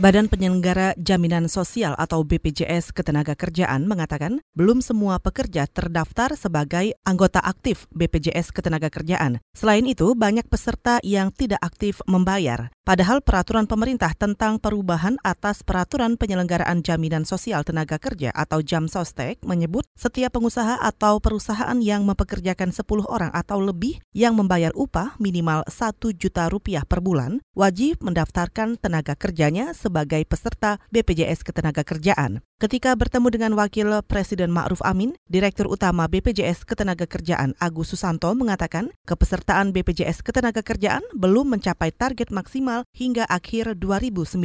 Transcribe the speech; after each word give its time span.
Badan 0.00 0.32
Penyelenggara 0.32 0.96
Jaminan 0.96 1.44
Sosial 1.52 1.92
atau 2.00 2.24
BPJS 2.24 2.88
Ketenagakerjaan 2.96 3.84
mengatakan 3.84 4.40
belum 4.56 4.80
semua 4.80 5.20
pekerja 5.20 5.68
terdaftar 5.68 6.32
sebagai 6.40 6.96
anggota 7.04 7.36
aktif 7.44 7.84
BPJS 7.92 8.48
Ketenagakerjaan. 8.56 9.44
Selain 9.52 9.84
itu, 9.84 10.16
banyak 10.16 10.48
peserta 10.48 11.04
yang 11.04 11.28
tidak 11.36 11.60
aktif 11.60 12.00
membayar. 12.08 12.72
Padahal 12.80 13.20
peraturan 13.20 13.68
pemerintah 13.68 14.16
tentang 14.16 14.56
perubahan 14.56 15.20
atas 15.20 15.60
peraturan 15.62 16.16
penyelenggaraan 16.16 16.80
jaminan 16.80 17.28
sosial 17.28 17.60
tenaga 17.62 18.00
kerja 18.00 18.34
atau 18.34 18.64
JAMSOSTEK 18.64 19.44
menyebut 19.46 19.84
setiap 19.94 20.34
pengusaha 20.34 20.80
atau 20.80 21.20
perusahaan 21.22 21.76
yang 21.78 22.08
mempekerjakan 22.08 22.72
10 22.72 22.82
orang 23.04 23.30
atau 23.30 23.62
lebih 23.62 24.00
yang 24.16 24.34
membayar 24.34 24.72
upah 24.74 25.14
minimal 25.20 25.62
1 25.68 26.02
juta 26.18 26.50
rupiah 26.50 26.82
per 26.82 26.98
bulan 26.98 27.38
wajib 27.54 28.02
mendaftarkan 28.02 28.80
tenaga 28.80 29.14
kerjanya 29.14 29.70
sebagai 29.90 30.22
peserta 30.22 30.78
BPJS 30.94 31.42
Ketenagakerjaan. 31.42 32.46
Ketika 32.60 32.92
bertemu 32.92 33.32
dengan 33.32 33.52
Wakil 33.56 33.88
Presiden 34.04 34.52
Ma'ruf 34.52 34.84
Amin, 34.84 35.16
Direktur 35.24 35.64
Utama 35.64 36.04
BPJS 36.12 36.68
Ketenagakerjaan 36.68 37.56
Agus 37.56 37.96
Susanto 37.96 38.28
mengatakan 38.36 38.92
kepesertaan 39.08 39.72
BPJS 39.72 40.20
Ketenagakerjaan 40.20 41.00
belum 41.16 41.56
mencapai 41.56 41.88
target 41.88 42.28
maksimal 42.28 42.84
hingga 42.92 43.24
akhir 43.32 43.80
2019. 43.80 44.44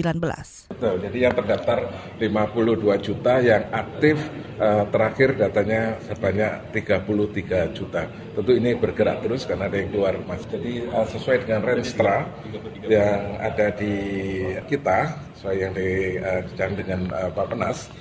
Betul, 0.72 0.96
jadi 1.04 1.18
yang 1.28 1.36
terdaftar 1.36 1.91
52 2.16 3.04
juta, 3.04 3.44
yang 3.44 3.68
aktif 3.76 4.16
uh, 4.63 4.88
terakhir 4.96 5.36
datanya 5.36 6.00
sebanyak 6.08 6.72
33 6.72 7.76
juta. 7.76 8.07
Tentu 8.32 8.52
ini 8.55 8.79
bergerak 8.79 9.27
terus 9.27 9.44
karena 9.44 9.68
ada 9.68 9.76
yang 9.76 9.91
keluar 9.91 10.16
mas. 10.24 10.48
Jadi 10.48 10.88
uh, 10.88 11.04
sesuai 11.04 11.44
dengan 11.44 11.68
renstra 11.68 12.32
yang 12.88 13.44
ada 13.44 13.76
di 13.76 13.91
kita, 14.72 15.20
sesuai 15.35 15.55
yang 15.60 15.76
dicari 15.76 16.72
uh, 16.72 16.79
dengan 16.79 17.00
uh, 17.12 17.27
Pak 17.35 17.52
Penas, 17.52 17.91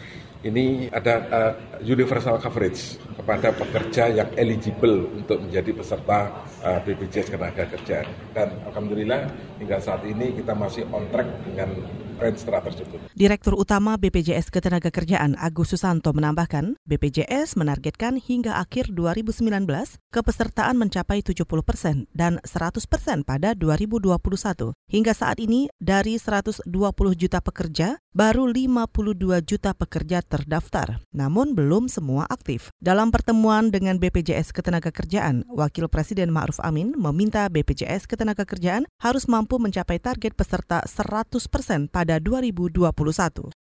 ini 0.44 0.92
ada 0.92 1.14
uh, 1.32 1.52
universal 1.80 2.36
coverage 2.36 3.00
kepada 3.16 3.48
pekerja 3.56 4.12
yang 4.12 4.28
eligible 4.36 5.08
untuk 5.16 5.40
menjadi 5.40 5.72
peserta 5.72 6.44
uh, 6.60 6.78
BPJS 6.84 7.32
Ketenagakerjaan. 7.32 8.06
Dan 8.36 8.48
alhamdulillah 8.68 9.24
hingga 9.56 9.80
saat 9.80 10.04
ini 10.04 10.36
kita 10.36 10.52
masih 10.52 10.84
on 10.92 11.08
track 11.08 11.28
dengan 11.48 11.72
Renstra 12.18 12.58
tersebut. 12.60 12.98
Direktur 13.14 13.54
Utama 13.56 13.94
BPJS 13.96 14.50
Ketenagakerjaan 14.50 15.38
Agus 15.38 15.72
Susanto 15.72 16.10
menambahkan, 16.10 16.74
BPJS 16.84 17.54
menargetkan 17.54 18.18
hingga 18.18 18.58
akhir 18.58 18.92
2019 18.92 19.64
kepesertaan 20.10 20.76
mencapai 20.76 21.24
70 21.24 21.46
persen 21.64 22.04
dan 22.10 22.42
100 22.44 22.84
persen 22.90 23.24
pada 23.24 23.56
2021. 23.56 24.74
Hingga 24.90 25.12
saat 25.16 25.40
ini, 25.40 25.72
dari 25.80 26.20
120 26.20 26.68
juta 27.16 27.38
pekerja, 27.40 27.98
baru 28.14 28.46
52 28.46 29.40
juta 29.42 29.74
pekerja 29.74 30.20
terdaftar, 30.20 31.00
namun 31.10 31.56
belum 31.56 31.88
semua 31.88 32.28
aktif. 32.28 32.68
Dalam 32.78 33.08
pertemuan 33.08 33.72
dengan 33.72 33.96
BPJS 33.96 34.52
Ketenagakerjaan, 34.52 35.48
Wakil 35.50 35.88
Presiden 35.88 36.30
Ma'ruf 36.30 36.60
Amin 36.60 36.92
meminta 36.94 37.48
BPJS 37.48 38.04
Ketenagakerjaan 38.04 38.84
harus 39.00 39.24
mampu 39.26 39.56
mencapai 39.56 39.96
target 39.98 40.36
peserta 40.36 40.84
100 40.84 41.48
persen 41.48 41.80
pada 41.88 42.03
pada 42.04 42.20
2021. 42.20 42.92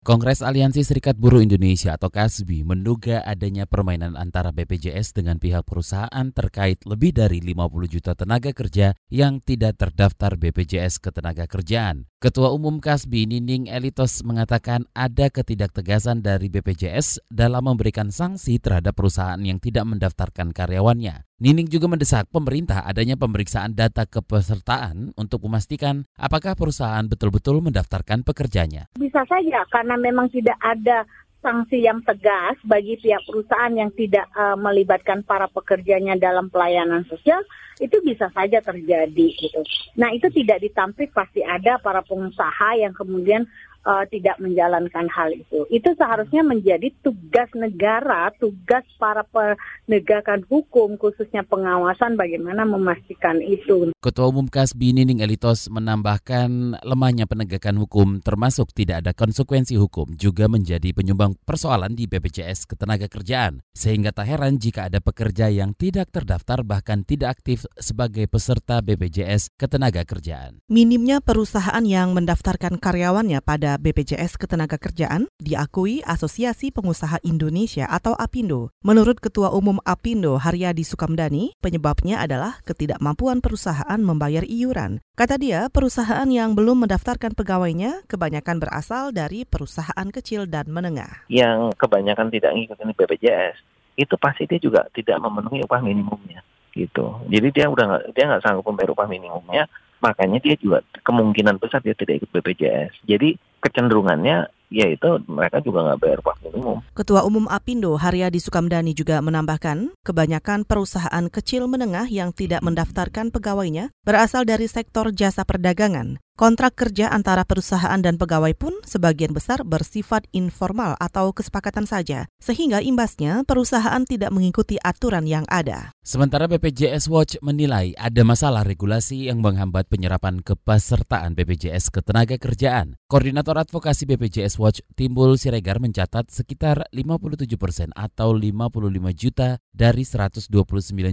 Kongres 0.08 0.40
Aliansi 0.40 0.88
Serikat 0.88 1.20
Buruh 1.20 1.44
Indonesia 1.44 2.00
atau 2.00 2.08
KASBI 2.08 2.64
menduga 2.64 3.20
adanya 3.28 3.68
permainan 3.68 4.16
antara 4.16 4.56
BPJS 4.56 5.12
dengan 5.12 5.38
pihak 5.38 5.68
perusahaan 5.68 6.26
terkait 6.32 6.80
lebih 6.88 7.12
dari 7.12 7.44
50 7.44 7.92
juta 7.92 8.16
tenaga 8.16 8.56
kerja 8.56 8.96
yang 9.12 9.44
tidak 9.44 9.76
terdaftar 9.78 10.40
BPJS 10.40 11.04
Ketenagakerjaan. 11.04 12.09
Ketua 12.20 12.52
Umum 12.52 12.84
KASBI 12.84 13.32
Nining 13.32 13.72
Elitos 13.72 14.28
mengatakan 14.28 14.84
ada 14.92 15.32
ketidaktegasan 15.32 16.20
dari 16.20 16.52
BPJS 16.52 17.32
dalam 17.32 17.64
memberikan 17.64 18.12
sanksi 18.12 18.60
terhadap 18.60 19.00
perusahaan 19.00 19.40
yang 19.40 19.56
tidak 19.64 19.88
mendaftarkan 19.88 20.52
karyawannya. 20.52 21.24
Nining 21.40 21.72
juga 21.72 21.88
mendesak 21.88 22.28
pemerintah 22.28 22.84
adanya 22.84 23.16
pemeriksaan 23.16 23.72
data 23.72 24.04
kepesertaan 24.04 25.16
untuk 25.16 25.48
memastikan 25.48 26.04
apakah 26.20 26.60
perusahaan 26.60 27.08
betul-betul 27.08 27.64
mendaftarkan 27.64 28.28
pekerjanya. 28.28 28.92
Bisa 29.00 29.24
saja 29.24 29.64
karena 29.72 29.96
memang 29.96 30.28
tidak 30.28 30.60
ada 30.60 31.08
sanksi 31.40 31.88
yang 31.88 32.04
tegas 32.04 32.60
bagi 32.68 33.00
pihak 33.00 33.24
perusahaan 33.24 33.72
yang 33.72 33.92
tidak 33.96 34.28
uh, 34.36 34.60
melibatkan 34.60 35.24
para 35.24 35.48
pekerjanya 35.48 36.20
dalam 36.20 36.52
pelayanan 36.52 37.08
sosial 37.08 37.40
itu 37.80 37.96
bisa 38.04 38.28
saja 38.36 38.60
terjadi 38.60 39.28
gitu. 39.40 39.64
Nah 39.96 40.12
itu 40.12 40.28
tidak 40.36 40.60
ditampik 40.60 41.16
pasti 41.16 41.40
ada 41.40 41.80
para 41.80 42.04
pengusaha 42.04 42.76
yang 42.76 42.92
kemudian 42.92 43.48
uh, 43.86 44.04
tidak 44.10 44.40
menjalankan 44.42 45.08
hal 45.12 45.32
itu. 45.36 45.64
Itu 45.72 45.94
seharusnya 45.96 46.44
menjadi 46.44 46.92
tugas 47.04 47.48
negara, 47.56 48.32
tugas 48.40 48.84
para 49.00 49.24
penegakan 49.28 50.44
hukum, 50.48 50.96
khususnya 51.00 51.46
pengawasan 51.48 52.16
bagaimana 52.20 52.64
memastikan 52.68 53.40
itu. 53.44 53.92
Ketua 54.00 54.32
Umum 54.32 54.48
Kasbi 54.48 54.96
Nining 54.96 55.20
Elitos 55.24 55.68
menambahkan 55.68 56.82
lemahnya 56.84 57.28
penegakan 57.28 57.80
hukum 57.84 58.24
termasuk 58.24 58.72
tidak 58.72 59.06
ada 59.06 59.12
konsekuensi 59.12 59.76
hukum 59.76 60.16
juga 60.16 60.48
menjadi 60.48 60.92
penyumbang 60.96 61.36
persoalan 61.44 61.94
di 61.94 62.08
BPJS 62.08 62.66
Ketenagakerjaan. 62.70 63.62
Sehingga 63.76 64.16
tak 64.16 64.32
heran 64.32 64.58
jika 64.58 64.88
ada 64.88 65.04
pekerja 65.04 65.52
yang 65.52 65.76
tidak 65.76 66.12
terdaftar 66.12 66.64
bahkan 66.64 67.04
tidak 67.04 67.40
aktif 67.40 67.68
sebagai 67.78 68.26
peserta 68.26 68.80
BPJS 68.80 69.54
Ketenagakerjaan. 69.60 70.64
Minimnya 70.72 71.20
perusahaan 71.20 71.84
yang 71.84 72.16
mendaftarkan 72.16 72.80
karyawannya 72.80 73.44
pada 73.44 73.69
pada 73.70 73.86
BPJS 73.86 74.42
Ketenagakerjaan 74.42 75.30
diakui 75.38 76.02
Asosiasi 76.02 76.74
Pengusaha 76.74 77.22
Indonesia 77.22 77.86
atau 77.86 78.18
APindo. 78.18 78.74
Menurut 78.82 79.22
Ketua 79.22 79.54
Umum 79.54 79.78
APindo 79.86 80.42
Haryadi 80.42 80.82
Sukamdani, 80.82 81.54
penyebabnya 81.62 82.18
adalah 82.18 82.58
ketidakmampuan 82.66 83.46
perusahaan 83.46 84.02
membayar 84.02 84.42
iuran. 84.42 85.06
Kata 85.14 85.38
dia, 85.38 85.70
perusahaan 85.70 86.26
yang 86.26 86.58
belum 86.58 86.90
mendaftarkan 86.90 87.38
pegawainya 87.38 88.10
kebanyakan 88.10 88.58
berasal 88.58 89.14
dari 89.14 89.46
perusahaan 89.46 90.10
kecil 90.10 90.50
dan 90.50 90.66
menengah. 90.74 91.30
Yang 91.30 91.78
kebanyakan 91.78 92.34
tidak 92.34 92.58
mengikuti 92.58 92.90
BPJS, 92.90 93.56
itu 94.02 94.16
pasti 94.18 94.50
dia 94.50 94.58
juga 94.58 94.90
tidak 94.98 95.22
memenuhi 95.22 95.62
upah 95.62 95.86
minimumnya 95.86 96.42
gitu. 96.74 97.22
Jadi 97.30 97.54
dia 97.54 97.70
udah 97.70 97.86
gak, 97.86 98.04
dia 98.18 98.26
nggak 98.34 98.42
sanggup 98.42 98.66
membayar 98.66 98.98
upah 98.98 99.06
minimumnya, 99.06 99.70
makanya 100.00 100.40
dia 100.44 100.56
juga 100.60 100.84
kemungkinan 101.04 101.60
besar 101.60 101.84
dia 101.84 101.96
tidak 101.96 102.24
ikut 102.24 102.30
BPJS. 102.34 103.06
Jadi 103.08 103.36
kecenderungannya 103.60 104.48
yaitu 104.70 105.18
mereka 105.26 105.60
juga 105.66 105.82
nggak 105.82 106.00
bayar 106.00 106.18
upah 106.22 106.38
minimum. 106.46 106.78
Ketua 106.94 107.26
Umum 107.26 107.50
Apindo 107.50 107.98
Haryadi 107.98 108.38
Sukamdani 108.38 108.94
juga 108.94 109.18
menambahkan, 109.20 109.98
kebanyakan 110.06 110.62
perusahaan 110.64 111.26
kecil 111.28 111.66
menengah 111.66 112.06
yang 112.06 112.30
tidak 112.30 112.62
mendaftarkan 112.62 113.34
pegawainya 113.34 113.90
berasal 114.06 114.46
dari 114.46 114.70
sektor 114.70 115.10
jasa 115.10 115.42
perdagangan. 115.42 116.22
Kontrak 116.40 116.80
kerja 116.80 117.12
antara 117.12 117.44
perusahaan 117.44 118.00
dan 118.00 118.16
pegawai 118.16 118.56
pun 118.56 118.72
sebagian 118.88 119.36
besar 119.36 119.68
bersifat 119.68 120.24
informal 120.32 120.96
atau 120.96 121.36
kesepakatan 121.36 121.84
saja, 121.84 122.32
sehingga 122.40 122.80
imbasnya 122.80 123.44
perusahaan 123.44 124.00
tidak 124.08 124.32
mengikuti 124.32 124.80
aturan 124.80 125.28
yang 125.28 125.44
ada. 125.52 125.92
Sementara 126.00 126.48
BPJS 126.48 127.12
Watch 127.12 127.36
menilai 127.44 127.92
ada 128.00 128.24
masalah 128.24 128.64
regulasi 128.64 129.28
yang 129.28 129.44
menghambat 129.44 129.92
penyerapan 129.92 130.40
kepesertaan 130.40 131.36
BPJS 131.36 131.92
ketenaga 131.92 132.40
kerjaan. 132.40 132.96
Koordinator 133.10 133.58
Advokasi 133.58 134.06
BPJS 134.06 134.62
Watch 134.62 134.86
Timbul 134.94 135.34
Siregar 135.34 135.82
mencatat 135.82 136.30
sekitar 136.30 136.86
57 136.94 137.58
persen 137.58 137.90
atau 137.98 138.38
55 138.38 138.70
juta 139.18 139.58
dari 139.74 140.06
129 140.06 140.54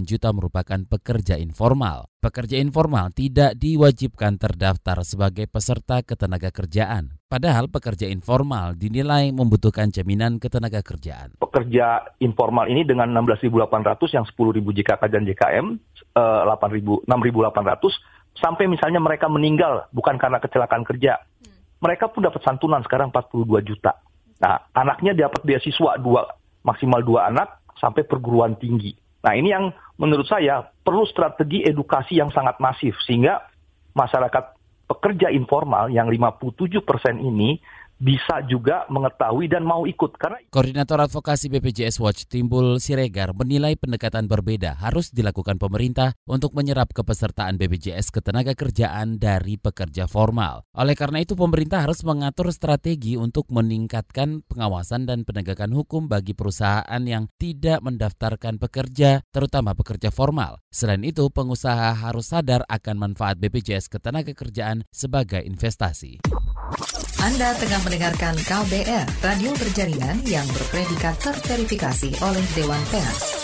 juta 0.05 0.29
merupakan 0.29 0.77
pekerja 0.85 1.41
informal. 1.41 2.05
Pekerja 2.21 2.61
informal 2.61 3.09
tidak 3.17 3.57
diwajibkan 3.57 4.37
terdaftar 4.37 5.01
sebagai 5.01 5.49
peserta 5.49 6.05
ketenaga 6.05 6.53
kerjaan. 6.53 7.17
Padahal 7.25 7.65
pekerja 7.65 8.05
informal 8.05 8.77
dinilai 8.77 9.33
membutuhkan 9.33 9.89
jaminan 9.89 10.37
ketenaga 10.37 10.85
kerjaan. 10.85 11.33
Pekerja 11.41 12.13
informal 12.21 12.69
ini 12.69 12.85
dengan 12.85 13.09
16.800 13.09 14.13
yang 14.13 14.25
10.000 14.29 14.53
JKK 14.53 15.01
dan 15.09 15.25
JKM, 15.25 15.65
eh, 16.13 16.41
8.000, 16.45 17.01
6.800, 17.09 17.89
sampai 18.37 18.69
misalnya 18.69 19.01
mereka 19.01 19.25
meninggal 19.25 19.89
bukan 19.89 20.21
karena 20.21 20.37
kecelakaan 20.37 20.85
kerja. 20.85 21.17
Mereka 21.77 22.09
pun 22.09 22.25
dapat 22.25 22.41
santunan 22.41 22.81
sekarang 22.81 23.13
42 23.13 23.45
juta. 23.61 23.97
Nah, 24.37 24.69
anaknya 24.73 25.17
dapat 25.17 25.41
beasiswa 25.45 25.97
dua 25.97 26.25
maksimal 26.65 27.01
dua 27.01 27.29
anak 27.29 27.63
sampai 27.77 28.03
perguruan 28.03 28.57
tinggi. 28.57 28.91
Nah 29.23 29.33
ini 29.33 29.49
yang 29.53 29.71
menurut 29.97 30.27
saya 30.29 30.61
perlu 30.61 31.07
strategi 31.07 31.65
edukasi 31.65 32.19
yang 32.19 32.29
sangat 32.33 32.59
masif 32.61 32.97
sehingga 33.05 33.43
masyarakat 33.97 34.57
pekerja 34.87 35.33
informal 35.33 35.89
yang 35.91 36.07
57 36.07 36.83
persen 36.85 37.19
ini 37.19 37.59
bisa 37.97 38.45
juga 38.45 38.85
mengetahui 38.87 39.49
dan 39.49 39.65
mau 39.65 39.83
ikut 39.89 40.17
karena 40.21 40.37
Koordinator 40.53 41.01
Advokasi 41.01 41.49
BPJS 41.49 41.97
Watch 41.97 42.29
Timbul 42.29 42.77
Siregar 42.77 43.33
menilai 43.33 43.73
pendekatan 43.75 44.29
berbeda 44.29 44.77
harus 44.77 45.09
dilakukan 45.09 45.57
pemerintah 45.57 46.13
untuk 46.29 46.53
menyerap 46.53 46.93
kepesertaan 46.93 47.57
BPJS 47.57 48.13
ketenaga 48.13 48.53
kerjaan 48.53 49.17
dari 49.17 49.57
pekerja 49.57 50.05
formal. 50.05 50.65
Oleh 50.77 50.93
karena 50.93 51.25
itu 51.25 51.33
pemerintah 51.33 51.83
harus 51.83 52.05
mengatur 52.05 52.53
strategi 52.53 53.17
untuk 53.17 53.49
meningkatkan 53.49 54.45
pengawasan 54.45 55.09
dan 55.09 55.25
penegakan 55.25 55.73
hukum 55.73 56.05
bagi 56.05 56.37
perusahaan 56.37 57.01
yang 57.03 57.27
tidak 57.41 57.81
mendaftarkan 57.81 58.61
pekerja, 58.61 59.25
terutama 59.33 59.73
pekerja 59.73 60.13
formal. 60.13 60.61
Selain 60.69 61.01
itu, 61.01 61.27
pengusaha 61.33 61.97
harus 61.97 62.31
sadar 62.31 62.61
akan 62.69 62.95
manfaat 63.09 63.41
BPJS 63.41 63.89
ketenaga 63.89 64.31
kerjaan 64.37 64.85
sebagai 64.93 65.41
investasi. 65.41 66.21
Anda 67.17 67.57
tengah 67.57 67.81
mendengarkan 67.81 68.37
KBR, 68.45 69.25
radio 69.25 69.49
berjaringan 69.57 70.21
yang 70.29 70.45
berpredikat 70.53 71.17
terverifikasi 71.17 72.13
oleh 72.21 72.45
Dewan 72.53 72.83
Pers. 72.93 73.36